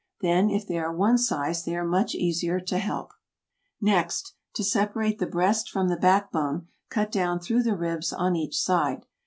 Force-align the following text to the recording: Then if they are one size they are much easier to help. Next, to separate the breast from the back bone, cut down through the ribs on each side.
Then 0.21 0.49
if 0.49 0.65
they 0.67 0.79
are 0.79 0.91
one 0.91 1.19
size 1.19 1.63
they 1.63 1.75
are 1.75 1.85
much 1.85 2.15
easier 2.15 2.59
to 2.59 2.79
help. 2.79 3.13
Next, 3.79 4.33
to 4.55 4.63
separate 4.63 5.19
the 5.19 5.27
breast 5.27 5.69
from 5.69 5.89
the 5.89 5.95
back 5.95 6.31
bone, 6.31 6.69
cut 6.89 7.11
down 7.11 7.39
through 7.39 7.61
the 7.61 7.77
ribs 7.77 8.11
on 8.11 8.35
each 8.35 8.59
side. 8.59 9.05